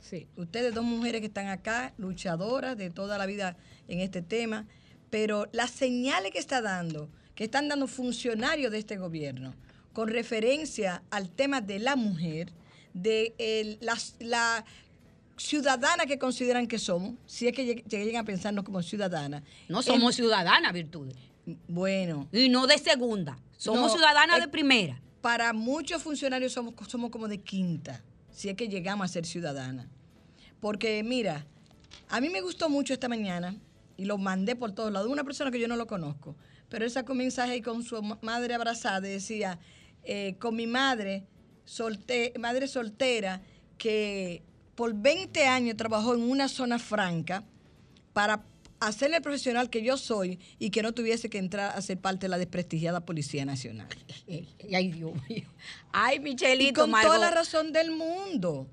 [0.08, 0.26] Sí.
[0.36, 3.56] Ustedes dos mujeres que están acá, luchadoras de toda la vida
[3.88, 4.66] en este tema,
[5.10, 9.54] pero las señales que está dando, que están dando funcionarios de este gobierno,
[9.92, 12.52] con referencia al tema de la mujer,
[12.94, 14.64] de las- la,
[15.38, 19.42] ciudadana que consideran que somos, si es que lleg- lleguen a pensarnos como ciudadanas.
[19.68, 21.14] No somos ciudadanas, Virtudes.
[21.68, 23.38] Bueno, Y no de segunda.
[23.56, 25.00] Somos No, ciudadanas eh, de primera.
[25.20, 29.86] para muchos funcionarios somos, somos como de quinta, si es que llegamos a ser ciudadanas.
[30.60, 31.46] Porque mira,
[32.08, 33.56] a mí me gustó mucho esta mañana
[33.96, 35.10] y lo mandé por todos lados.
[35.10, 36.36] Una persona que yo no lo conozco,
[36.68, 39.58] pero él sacó un mensaje ahí con su ma- madre abrazada y decía,
[40.02, 41.24] eh, con mi madre,
[41.66, 43.42] solte- madre soltera,
[43.78, 44.42] que
[44.74, 47.44] por 20 años trabajó en una zona franca
[48.12, 48.44] para
[48.80, 52.26] hacerle el profesional que yo soy y que no tuviese que entrar a ser parte
[52.26, 53.88] de la desprestigiada Policía Nacional.
[54.74, 55.48] Ay, Dios mío.
[55.92, 58.66] Ay, Y Michelito, con toda la razón del mundo.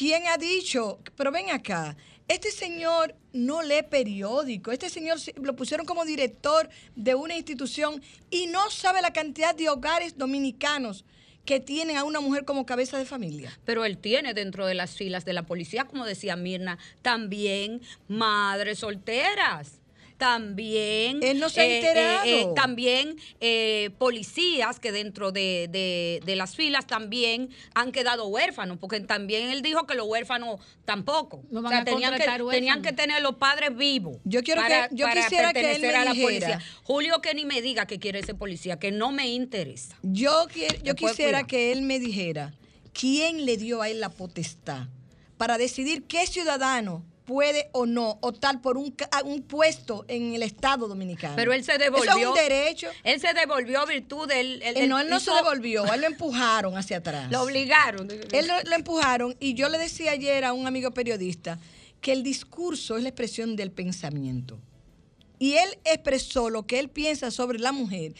[0.00, 0.98] ¿Quién ha dicho?
[1.14, 1.94] Pero ven acá,
[2.26, 8.00] este señor no lee periódico, este señor se- lo pusieron como director de una institución
[8.30, 11.04] y no sabe la cantidad de hogares dominicanos
[11.44, 13.60] que tienen a una mujer como cabeza de familia.
[13.66, 18.78] Pero él tiene dentro de las filas de la policía, como decía Mirna, también madres
[18.78, 19.79] solteras.
[20.20, 21.20] También.
[21.22, 22.54] Él no se ha enterado.
[22.54, 29.00] también eh, policías que dentro de, de- de las filas también han quedado huérfanos, porque
[29.00, 31.42] también él dijo que los huérfanos tampoco.
[31.50, 32.86] No van o sea, a tenían que, contratar tenían huérfanos.
[32.86, 34.18] que tener los padres vivos.
[34.24, 36.26] Yo quiero que- yo quisiera que él me a la dijera.
[36.26, 36.60] policía.
[36.84, 39.96] Julio, que ni me diga que quiere ser policía, que no me interesa.
[40.02, 42.52] Yo, quier- yo quisiera que él me dijera
[42.92, 44.88] quién le dio a él la potestad
[45.38, 48.92] para decidir qué ciudadano puede o no optar por un,
[49.24, 51.36] un puesto en el Estado dominicano.
[51.36, 52.10] Pero él se devolvió.
[52.10, 52.88] Eso es un derecho.
[53.04, 54.60] Él se devolvió virtud del.
[54.62, 57.30] Eh, no, él no se devolvió, él lo empujaron hacia atrás.
[57.30, 58.08] Lo obligaron.
[58.10, 61.60] Él lo, lo empujaron y yo le decía ayer a un amigo periodista
[62.00, 64.58] que el discurso es la expresión del pensamiento.
[65.38, 68.14] Y él expresó lo que él piensa sobre la mujer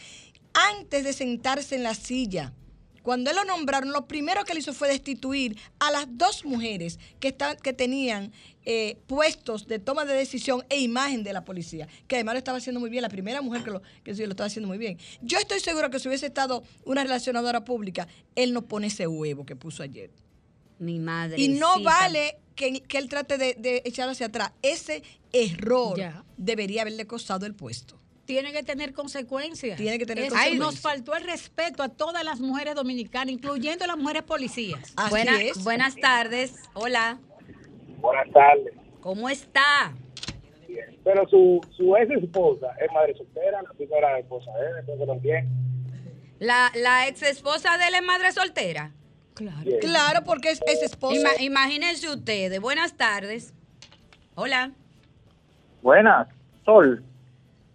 [0.53, 2.53] antes de sentarse en la silla.
[3.01, 6.99] Cuando él lo nombraron, lo primero que él hizo fue destituir a las dos mujeres
[7.19, 8.31] que, estaban- que tenían
[8.65, 12.59] eh, puestos de toma de decisión e imagen de la policía, que además lo estaba
[12.59, 14.99] haciendo muy bien, la primera mujer que lo, que lo estaba haciendo muy bien.
[15.21, 19.45] Yo estoy seguro que si hubiese estado una relacionadora pública, él no pone ese huevo
[19.45, 20.11] que puso ayer.
[20.77, 21.39] Mi madre.
[21.39, 24.51] Y no vale que, que él trate de, de echar hacia atrás.
[24.63, 26.23] Ese error Ya.
[26.37, 27.99] debería haberle costado el puesto.
[28.31, 29.77] Tiene que tener consecuencias.
[29.77, 30.59] Tiene que tener consecuencias.
[30.59, 34.93] Nos faltó el respeto a todas las mujeres dominicanas, incluyendo las mujeres policías.
[34.95, 35.61] Así Buena- es.
[35.65, 36.53] Buenas tardes.
[36.73, 37.19] Hola.
[37.99, 38.73] Buenas tardes.
[39.01, 39.93] ¿Cómo está?
[41.03, 45.51] Pero su, su ex esposa es madre soltera, la primera esposa de él, entonces entiendo.
[46.39, 48.91] La, la ex esposa de él es madre soltera.
[49.33, 49.69] Claro.
[49.81, 51.17] Claro, porque es, es esposa.
[51.19, 52.61] Ima- imagínense ustedes.
[52.61, 53.53] Buenas tardes.
[54.35, 54.71] Hola.
[55.81, 56.27] Buenas,
[56.63, 57.03] Sol.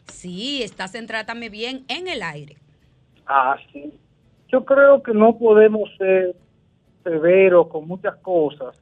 [0.08, 2.56] Sí, estás en Trátame Bien en el aire.
[3.26, 3.92] Ah, sí.
[4.48, 6.36] Yo creo que no podemos ser
[7.02, 8.76] severos con muchas cosas,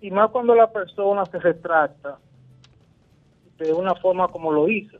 [0.00, 2.18] y más cuando la persona se retracta
[3.56, 4.98] de una forma como lo hizo.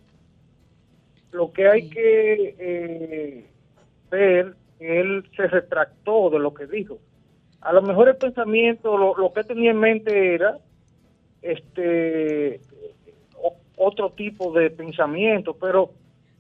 [1.31, 3.47] Lo que hay que eh,
[4.11, 6.99] ver, que él se retractó de lo que dijo.
[7.61, 10.59] A lo mejor el pensamiento, lo, lo que tenía en mente era
[11.43, 12.61] este
[13.77, 15.93] otro tipo de pensamiento, pero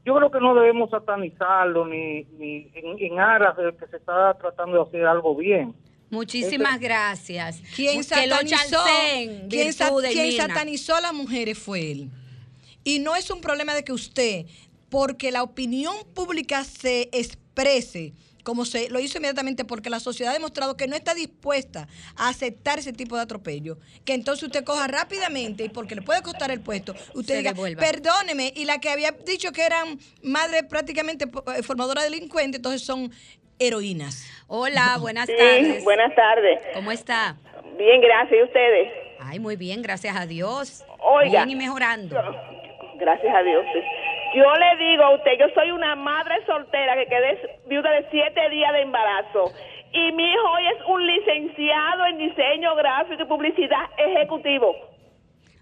[0.05, 4.35] yo creo que no debemos satanizarlo ni, ni en, en aras de que se está
[4.35, 5.75] tratando de hacer algo bien.
[6.11, 7.61] Muchísimas gracias.
[7.75, 8.85] Quien Que lo satanizó,
[9.49, 10.47] quien Mirna.
[10.47, 12.11] satanizó a las mujeres fue él.
[12.85, 14.47] Y no es un problema de que usted,
[14.91, 18.13] porque la opinión pública se exprese,
[18.45, 22.29] como se lo hizo inmediatamente, porque la sociedad ha demostrado que no está dispuesta a
[22.29, 26.53] aceptar ese tipo de atropello, que entonces usted coja rápidamente y porque le puede costar
[26.53, 27.83] el puesto, usted Se diga, devuelva.
[27.83, 31.25] perdóneme, y la que había dicho que eran madres prácticamente
[31.57, 33.11] eh, formadoras de delincuentes, entonces son
[33.59, 34.27] heroínas.
[34.47, 35.83] Hola, buenas Sí, tardes.
[35.85, 36.61] buenas tardes.
[36.75, 37.37] ¿Cómo está?
[37.79, 38.39] Bien, gracias.
[38.39, 38.93] ¿Y ustedes?
[39.21, 40.85] Ay, muy bien, gracias a Dios.
[41.01, 41.45] Oiga.
[41.45, 42.17] Bien y mejorando.
[42.99, 43.65] Gracias a Dios.
[43.73, 43.81] sí.
[44.35, 48.51] Yo le digo a usted, yo soy una madre soltera que quedé viuda de siete
[48.51, 49.53] días de embarazo.
[49.93, 54.75] Y mi hijo hoy es un licenciado en diseño gráfico y publicidad ejecutivo.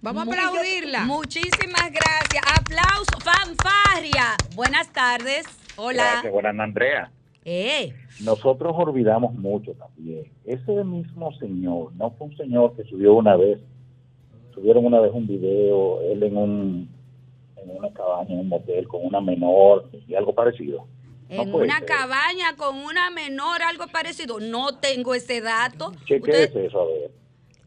[0.01, 1.05] Vamos a aplaudirla.
[1.05, 2.43] Muchísimas gracias.
[2.59, 4.37] Aplauso, fanfarria.
[4.55, 5.45] Buenas tardes.
[5.77, 6.05] Hola.
[6.05, 7.11] Gracias, buenas Andrea.
[7.45, 7.93] Eh,
[8.25, 10.25] Nosotros olvidamos mucho también.
[10.47, 13.59] Ese mismo señor, no fue un señor que subió una vez,
[14.55, 16.89] subieron una vez un video, él en un
[17.63, 20.87] en una cabaña, en un motel con una menor y algo parecido.
[21.29, 21.87] En una ser.
[21.87, 24.39] cabaña con una menor, algo parecido.
[24.41, 25.93] No tengo ese dato.
[26.07, 26.81] ¿Qué, qué Usted- es eso?
[26.83, 27.11] A ver.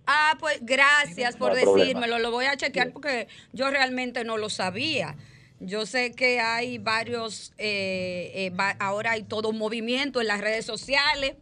[0.07, 2.19] Ah, pues gracias por No decírmelo.
[2.19, 5.15] Lo voy a chequear porque yo realmente no lo sabía.
[5.59, 10.65] Yo sé que hay varios, eh, eh, ahora hay todo un movimiento en las redes
[10.65, 11.35] sociales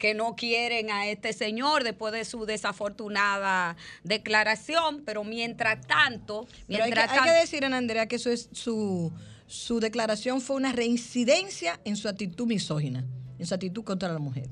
[0.00, 6.84] que no quieren a este señor después de su desafortunada declaración, pero mientras tanto, Pero
[6.84, 9.12] hay que, mientras hay que tanto- decir, Ana Andrea, que eso es su,
[9.46, 13.04] su declaración fue una reincidencia en su actitud misógina,
[13.38, 14.48] en su actitud contra la mujer.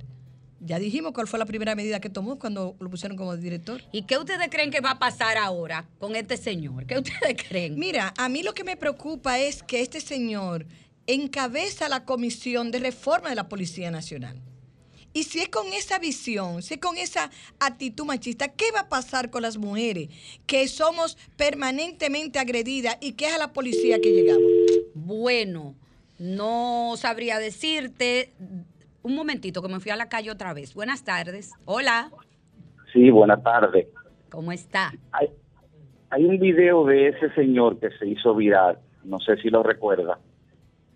[0.61, 3.80] Ya dijimos cuál fue la primera medida que tomó cuando lo pusieron como director.
[3.92, 6.84] ¿Y qué ustedes creen que va a pasar ahora con este señor?
[6.84, 7.78] ¿Qué ustedes creen?
[7.78, 10.66] Mira, a mí lo que me preocupa es que este señor
[11.07, 14.42] encabeza la comisión de reforma de la Policía Nacional.
[15.12, 17.30] Y si es con esa visión, si es con esa
[17.61, 20.09] actitud machista, ¿qué va a pasar con las mujeres
[20.46, 24.50] que somos permanentemente agredidas y que es a la policía que llegamos?
[24.94, 25.74] Bueno,
[26.18, 28.32] no sabría decirte.
[29.02, 30.74] Un momentito, que me fui a la calle otra vez.
[30.74, 31.52] Buenas tardes.
[31.64, 32.11] Hola,
[32.92, 33.86] Sí, buenas tardes.
[34.30, 34.92] ¿cómo está?
[35.12, 35.28] Hay,
[36.11, 40.18] hay un video de ese señor que se hizo viral, no sé si lo recuerda,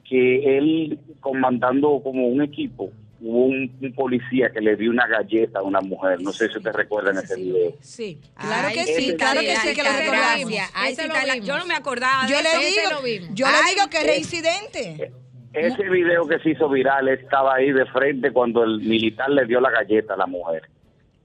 [0.04, 2.90] que él comandando como un equipo,
[3.22, 6.60] hubo un, un policía que le dio una galleta a una mujer, no sé si
[6.60, 7.72] te recuerdan ese video.
[7.80, 8.18] Sí.
[8.36, 11.46] Claro Ay, que sí, claro que sí, que lo recordamos.
[11.46, 15.12] Yo no me acordaba Yo le digo, yo Ay, le digo que es eh, reincidente.
[15.52, 19.60] Ese video que se hizo viral estaba ahí de frente cuando el militar le dio
[19.60, 20.62] la galleta a la mujer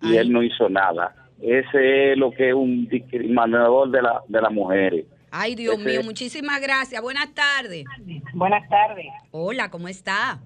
[0.01, 1.15] y él no hizo nada.
[1.41, 5.05] Ese es lo que es un discriminador de, la, de las mujeres.
[5.31, 7.01] Ay, Dios Ese- mío, muchísimas gracias.
[7.01, 7.85] Buenas tardes.
[8.33, 9.07] Buenas tardes.
[9.31, 10.39] Hola, ¿cómo está?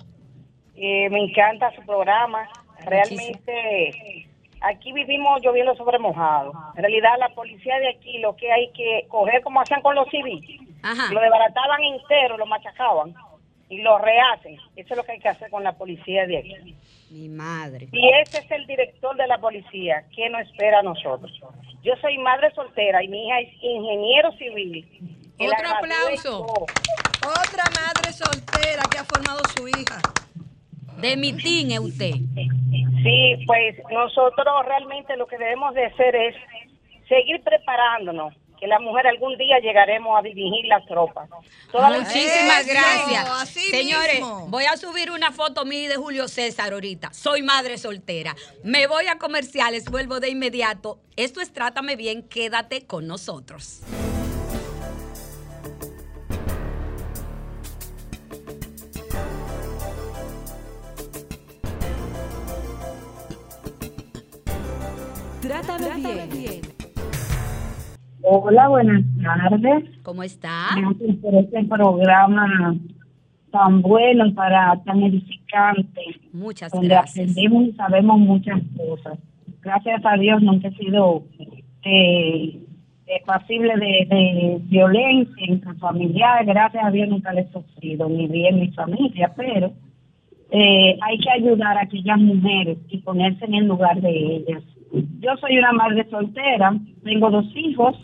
[0.76, 2.48] Eh, me encanta su programa.
[2.86, 4.28] Realmente
[4.62, 6.54] aquí vivimos lloviendo sobre mojado.
[6.76, 10.08] En realidad la policía de aquí lo que hay que coger como hacían con los
[10.10, 10.62] civiles.
[10.84, 11.12] Ajá.
[11.12, 13.14] Lo desbarataban entero, lo machacaban
[13.70, 14.56] y lo rehacen.
[14.76, 16.76] Eso es lo que hay que hacer con la policía de aquí.
[17.10, 17.88] Mi madre.
[17.92, 20.06] Y ese es el director de la policía.
[20.16, 21.32] ¿Qué nos espera a nosotros?
[21.84, 24.86] Yo soy madre soltera y mi hija es ingeniero civil.
[25.38, 26.42] Que Otro aplauso.
[26.44, 30.00] Otra madre soltera que ha formado su hija.
[30.98, 32.14] De mi team es usted.
[33.04, 36.36] Sí, pues nosotros realmente lo que debemos de hacer es
[37.10, 41.28] seguir preparándonos, que las mujeres algún día llegaremos a dirigir las tropas.
[41.72, 43.28] Todas Muchísimas gracias.
[43.42, 44.46] así Señores, mismo.
[44.50, 47.12] voy a subir una foto mía de Julio César ahorita.
[47.12, 48.36] Soy madre soltera.
[48.64, 51.00] Me voy a comerciales, vuelvo de inmediato.
[51.16, 53.82] Esto es Trátame Bien, quédate con nosotros.
[65.66, 66.62] Trátame bien.
[68.24, 69.84] Hola, buenas tardes.
[70.04, 70.70] ¿Cómo está?
[70.76, 72.76] Gracias por este programa
[73.52, 76.02] tan bueno y para tan edificante,
[76.34, 77.30] Muchas donde gracias.
[77.32, 79.20] aprendemos y sabemos muchas cosas.
[79.62, 81.24] Gracias a Dios nunca he sido
[81.84, 82.60] eh,
[83.08, 86.46] eh, pasible de, de violencia intrafamiliar.
[86.46, 89.74] Gracias a Dios nunca le he sufrido, ni bien mi familia, pero
[90.52, 94.64] eh, hay que ayudar a aquellas mujeres y ponerse en el lugar de ellas.
[94.94, 97.96] Yo soy una madre soltera, tengo dos hijos,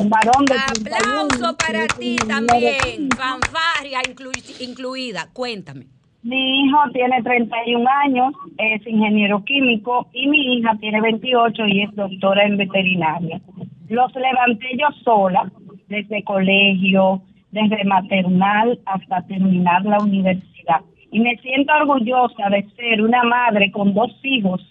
[0.00, 2.74] un varón de 31 Aplauso para ti también.
[2.82, 3.16] 15.
[3.16, 5.28] Fanfarria inclu- incluida.
[5.32, 5.86] Cuéntame.
[6.22, 11.94] Mi hijo tiene 31 años, es ingeniero químico y mi hija tiene 28 y es
[11.94, 13.40] doctora en veterinaria.
[13.88, 15.50] Los levanté yo sola,
[15.88, 20.80] desde colegio, desde maternal hasta terminar la universidad.
[21.12, 24.62] Y me siento orgullosa de ser una madre con dos hijos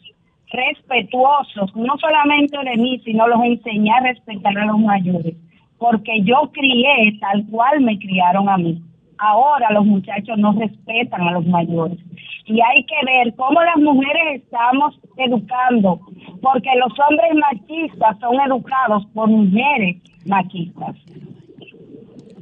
[0.53, 5.35] respetuosos, no solamente de mí, sino los enseñé a respetar a los mayores,
[5.79, 8.81] porque yo crié tal cual me criaron a mí.
[9.17, 11.97] Ahora los muchachos no respetan a los mayores.
[12.45, 15.99] Y hay que ver cómo las mujeres estamos educando,
[16.41, 20.95] porque los hombres machistas son educados por mujeres machistas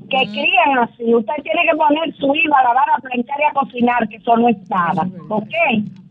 [0.09, 1.15] que crían así.
[1.15, 4.35] Usted tiene que poner su hijo a lavar, a planchar y a cocinar, que eso
[4.35, 5.07] no es nada.
[5.29, 5.53] ¿Ok?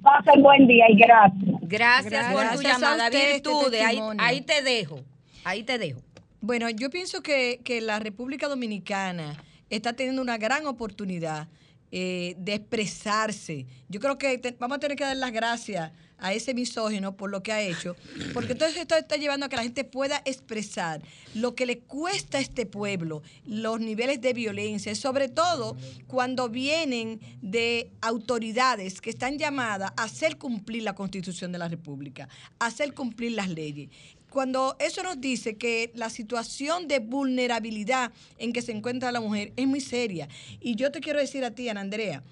[0.03, 1.55] Pasen buen día y gracias.
[1.63, 3.07] Gracias, por tu llamada.
[3.07, 3.85] usted, este.
[4.19, 5.01] Ahí, te dejo.
[5.45, 6.01] Ahí te dejo.
[6.41, 9.37] Bueno, yo pienso que, que la República Dominicana
[9.69, 11.49] está teniendo una gran oportunidad
[11.93, 13.67] eh, de expresarse.
[13.89, 17.31] Yo creo que te- vamos a tener que dar las gracias a ese misógino por
[17.31, 17.97] lo que ha hecho,
[18.33, 21.03] porque entonces esto está llevando a que la gente pueda expresar
[21.35, 27.21] lo que le cuesta a este pueblo, los niveles de violencia, sobre todo cuando vienen
[27.41, 32.95] de autoridades que están llamadas a hacer cumplir la Constitución de la República, a hacer
[32.95, 33.89] cumplir las leyes
[34.31, 39.53] cuando eso nos dice que la situación de vulnerabilidad en que se encuentra la mujer
[39.57, 40.29] es muy seria.
[40.61, 42.23] Y yo te quiero decir a ti, Ana Andrea,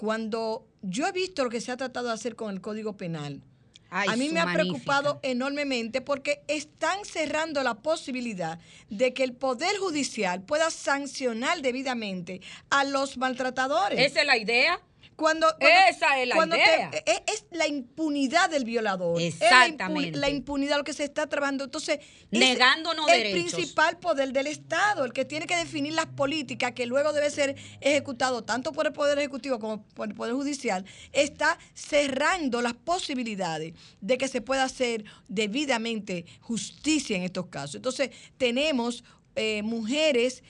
[0.00, 3.42] cuando yo he visto lo que se ha tratado de hacer con el Código Penal,
[3.90, 9.34] Ay, a mí me ha preocupado enormemente porque están cerrando la posibilidad de que el
[9.34, 12.40] Poder Judicial pueda sancionar debidamente
[12.70, 13.98] a los maltratadores.
[13.98, 14.80] Esa es la idea.
[15.20, 16.90] Cuando, cuando- Esa es la cuando te- idea.
[17.06, 19.20] es, es la impunidad del violador.
[19.20, 20.18] Es la impu- Exactamente.
[20.18, 21.64] la impunidad lo que se está trabajando.
[21.64, 21.98] Entonces,
[22.30, 23.52] es Negándonos el derechos.
[23.52, 27.54] principal poder del Estado, el que tiene que definir las políticas que luego debe ser
[27.82, 33.74] ejecutado tanto por el Poder Ejecutivo como por el Poder Judicial, está cerrando las posibilidades
[34.00, 37.74] de que se pueda hacer debidamente justicia en estos casos.
[37.76, 39.04] Entonces, tenemos
[39.36, 40.42] eh, mujeres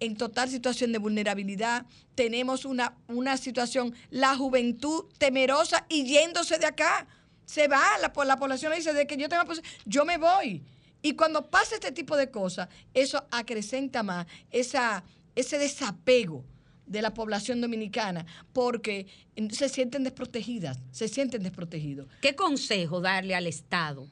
[0.00, 6.66] en total situación de vulnerabilidad, tenemos una, una situación, la juventud temerosa y yéndose de
[6.66, 7.06] acá.
[7.44, 10.62] Se va, la, la población dice, de que yo tengo pos- yo me voy.
[11.02, 16.44] Y cuando pasa este tipo de cosas, eso acrecenta más esa, ese desapego
[16.86, 19.06] de la población dominicana, porque
[19.50, 22.08] se sienten desprotegidas, se sienten desprotegidos.
[22.20, 24.08] ¿Qué consejo darle al Estado?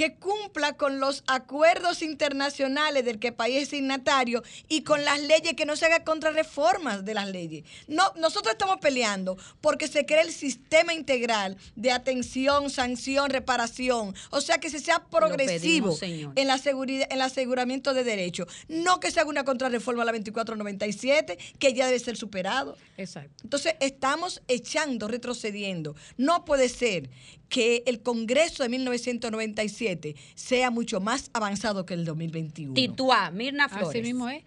[0.00, 5.20] Que cumpla con los acuerdos internacionales del que el país es signatario y con las
[5.20, 7.64] leyes, que no se haga contrarreformas de las leyes.
[7.86, 14.14] No, nosotros estamos peleando porque se cree el sistema integral de atención, sanción, reparación.
[14.30, 18.48] O sea, que se sea progresivo pedimos, en la seguridad, en el aseguramiento de derechos.
[18.68, 22.74] No que se haga una contrarreforma a la 2497, que ya debe ser superado.
[22.96, 23.42] Exacto.
[23.44, 25.94] Entonces, estamos echando, retrocediendo.
[26.16, 27.10] No puede ser
[27.50, 29.89] que el Congreso de 1997
[30.34, 32.74] sea mucho más avanzado que el 2021.
[32.74, 33.88] Tituá, Mirna Flores.
[33.88, 34.42] Así mismo es.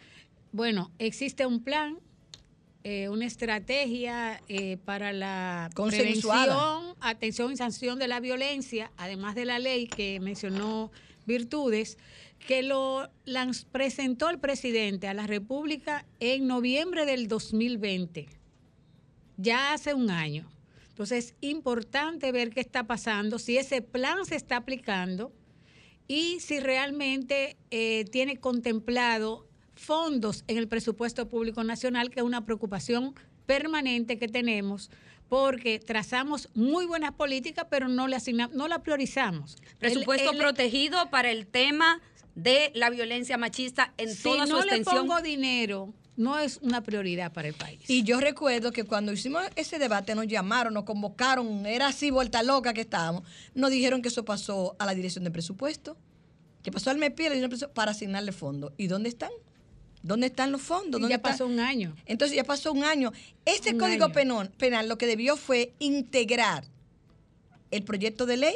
[0.51, 1.97] Bueno, existe un plan,
[2.83, 5.69] eh, una estrategia eh, para la
[6.51, 10.91] prevención, atención y sanción de la violencia, además de la ley que mencionó
[11.25, 11.97] Virtudes,
[12.45, 18.27] que lo lanz- presentó el presidente a la República en noviembre del 2020,
[19.37, 20.49] ya hace un año.
[20.93, 25.33] Entonces es importante ver qué está pasando, si ese plan se está aplicando
[26.07, 32.45] y si realmente eh, tiene contemplado fondos en el presupuesto público nacional, que es una
[32.45, 33.15] preocupación
[33.47, 34.91] permanente que tenemos,
[35.29, 39.57] porque trazamos muy buenas políticas, pero no la, asigna- no la priorizamos.
[39.79, 42.01] Presupuesto El- el- protegido para el tema
[42.35, 45.07] de la violencia machista en si toda su no le extensión.
[45.07, 47.81] pongo dinero, no es una prioridad para el país.
[47.87, 52.43] Y yo recuerdo que cuando hicimos ese debate nos llamaron, nos convocaron, era así vuelta
[52.43, 53.23] loca que estábamos,
[53.55, 55.97] nos dijeron que eso pasó a la dirección de presupuesto,
[56.61, 58.73] que pasó al MEPI a la dirección de presupuesto para asignarle fondos.
[58.77, 59.31] ¿Y dónde están?
[60.01, 60.99] ¿Dónde están los fondos?
[60.99, 61.31] ¿Dónde ya están?
[61.31, 61.95] pasó un año.
[62.05, 63.11] Entonces ya pasó un año.
[63.45, 64.13] Este Un código año.
[64.13, 66.65] penal, penal lo que debió fue integrar
[67.71, 68.55] el proyecto de ley,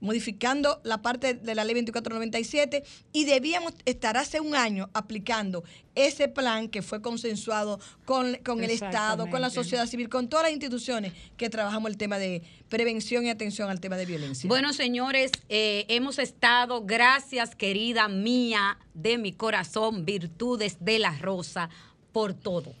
[0.00, 6.28] modificando la parte de la ley 2497 y debíamos estar hace un año aplicando ese
[6.28, 10.52] plan que fue consensuado con, con el Estado, con la sociedad civil, con todas las
[10.52, 14.46] instituciones que trabajamos el tema de prevención y atención al tema de violencia.
[14.48, 21.70] Bueno, señores, eh, hemos estado, gracias querida mía de mi corazón, Virtudes de la Rosa,
[22.12, 22.74] por todo.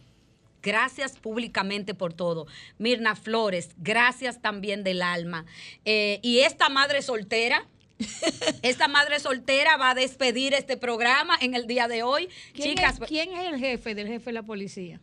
[0.66, 2.48] Gracias públicamente por todo.
[2.78, 5.46] Mirna Flores, gracias también del alma.
[5.84, 7.64] Eh, y esta madre soltera,
[8.62, 12.28] esta madre soltera va a despedir este programa en el día de hoy.
[12.52, 14.98] ¿Quién, Chicas, es, quién es el jefe del jefe de la policía?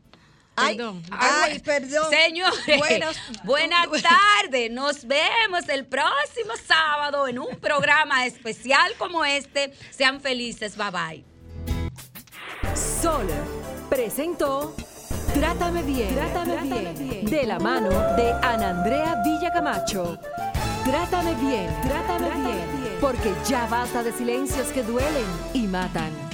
[0.57, 1.01] Ay, Perdón.
[1.11, 2.09] ay, perdón.
[2.11, 4.69] Señores, Buenas- buenas tardes.
[4.69, 9.73] Nos vemos el próximo sábado en un programa especial como este.
[9.91, 10.75] Sean felices.
[10.75, 11.23] Bye bye.
[12.75, 13.27] Sol
[13.89, 14.75] presentó
[15.33, 20.17] Trátame bien, Trátame, bien, de la mano de Ana Andrea Villacamacho.
[20.85, 26.32] Trátame bien, Trátame, bien, porque ya basta de silencios que duelen y matan.